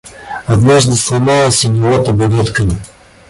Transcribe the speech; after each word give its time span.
Однажды 0.47 0.93
сломалась 0.95 1.63
у 1.63 1.69
него 1.71 2.03
табуретка. 2.03 2.63